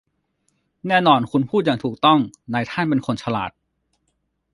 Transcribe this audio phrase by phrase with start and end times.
[0.87, 2.19] แน่นอนคุณพูดอย่างถูกต้อง
[2.53, 3.51] นายท่านเป็นคนฉลาด